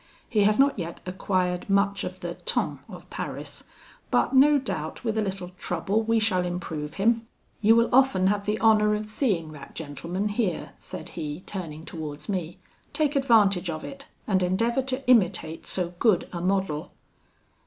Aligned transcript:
He 0.27 0.45
has 0.45 0.57
not 0.57 0.79
yet 0.79 0.99
acquired 1.05 1.69
much 1.69 2.03
of 2.03 2.21
the 2.21 2.33
ton 2.33 2.79
of 2.89 3.07
Paris; 3.11 3.65
but 4.09 4.33
no 4.33 4.57
doubt 4.57 5.03
with 5.03 5.15
a 5.15 5.21
little 5.21 5.49
trouble 5.59 6.01
we 6.01 6.17
shall 6.19 6.43
improve 6.43 6.95
him. 6.95 7.27
You 7.61 7.75
will 7.75 7.87
often 7.93 8.25
have 8.25 8.47
the 8.47 8.59
honour 8.59 8.95
of 8.95 9.11
seeing 9.11 9.51
that 9.51 9.75
gentleman, 9.75 10.29
here,' 10.29 10.71
said 10.79 11.09
he, 11.09 11.41
turning 11.41 11.85
towards 11.85 12.27
me: 12.27 12.57
'take 12.93 13.15
advantage 13.15 13.69
of 13.69 13.83
it, 13.83 14.07
and 14.25 14.41
endeavour 14.41 14.81
to 14.81 15.07
imitate 15.07 15.67
so 15.67 15.93
good 15.99 16.27
a 16.33 16.41
model.' 16.41 16.89